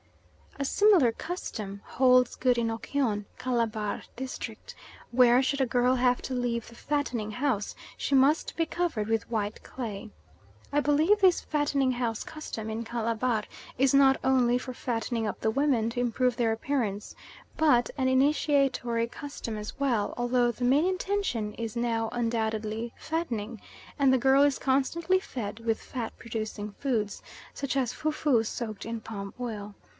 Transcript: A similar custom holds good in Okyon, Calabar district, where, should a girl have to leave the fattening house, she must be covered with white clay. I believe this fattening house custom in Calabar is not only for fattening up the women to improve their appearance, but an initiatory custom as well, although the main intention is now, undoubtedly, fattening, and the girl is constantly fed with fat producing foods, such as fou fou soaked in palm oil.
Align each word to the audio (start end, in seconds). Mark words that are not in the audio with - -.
A 0.59 0.65
similar 0.65 1.11
custom 1.11 1.81
holds 1.85 2.35
good 2.35 2.57
in 2.57 2.69
Okyon, 2.69 3.25
Calabar 3.37 4.03
district, 4.15 4.75
where, 5.11 5.41
should 5.41 5.61
a 5.61 5.65
girl 5.65 5.95
have 5.95 6.21
to 6.23 6.33
leave 6.33 6.67
the 6.67 6.75
fattening 6.75 7.31
house, 7.31 7.75
she 7.97 8.13
must 8.15 8.55
be 8.55 8.65
covered 8.65 9.07
with 9.07 9.29
white 9.29 9.63
clay. 9.63 10.09
I 10.71 10.79
believe 10.79 11.19
this 11.19 11.41
fattening 11.41 11.93
house 11.93 12.23
custom 12.23 12.69
in 12.69 12.83
Calabar 12.83 13.43
is 13.77 13.93
not 13.93 14.17
only 14.23 14.57
for 14.57 14.73
fattening 14.73 15.25
up 15.27 15.39
the 15.39 15.51
women 15.51 15.89
to 15.91 15.99
improve 15.99 16.35
their 16.35 16.51
appearance, 16.51 17.15
but 17.57 17.89
an 17.97 18.07
initiatory 18.07 19.07
custom 19.07 19.57
as 19.57 19.79
well, 19.79 20.13
although 20.17 20.51
the 20.51 20.63
main 20.65 20.85
intention 20.85 21.53
is 21.55 21.75
now, 21.75 22.09
undoubtedly, 22.11 22.91
fattening, 22.97 23.61
and 23.97 24.11
the 24.11 24.17
girl 24.19 24.43
is 24.43 24.59
constantly 24.59 25.19
fed 25.19 25.59
with 25.59 25.81
fat 25.81 26.11
producing 26.17 26.71
foods, 26.79 27.21
such 27.53 27.75
as 27.77 27.93
fou 27.93 28.11
fou 28.11 28.43
soaked 28.43 28.85
in 28.85 28.99
palm 28.99 29.33
oil. 29.39 29.75